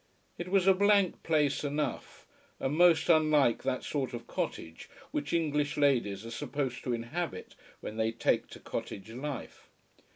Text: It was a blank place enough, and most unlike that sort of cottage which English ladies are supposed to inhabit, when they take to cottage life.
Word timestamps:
It 0.39 0.47
was 0.49 0.65
a 0.65 0.73
blank 0.73 1.21
place 1.21 1.63
enough, 1.63 2.25
and 2.59 2.75
most 2.75 3.07
unlike 3.07 3.61
that 3.61 3.83
sort 3.83 4.15
of 4.15 4.25
cottage 4.25 4.89
which 5.11 5.31
English 5.31 5.77
ladies 5.77 6.25
are 6.25 6.31
supposed 6.31 6.83
to 6.85 6.93
inhabit, 6.93 7.53
when 7.81 7.97
they 7.97 8.11
take 8.11 8.47
to 8.47 8.59
cottage 8.59 9.11
life. 9.11 9.69